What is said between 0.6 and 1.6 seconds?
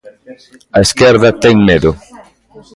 A esquerda ten